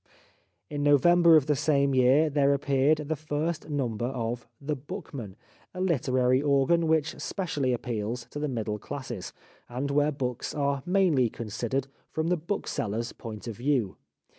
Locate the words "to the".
8.31-8.47